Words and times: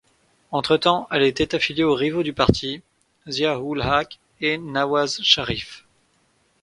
Entretemps, 0.49 1.07
elle 1.11 1.21
était 1.21 1.53
affiliée 1.53 1.83
aux 1.83 1.93
rivaux 1.93 2.23
du 2.23 2.33
parti, 2.33 2.81
Zia-ul-Haq 3.27 4.17
et 4.41 4.57
Nawaz 4.57 5.21
Sharif. 5.21 5.85